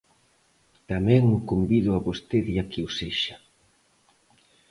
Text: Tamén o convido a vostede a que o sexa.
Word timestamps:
Tamén 0.91 1.23
o 1.37 1.39
convido 1.49 1.89
a 1.93 2.03
vostede 2.07 2.53
a 2.61 2.63
que 2.71 2.79
o 2.87 2.89
sexa. 2.97 3.37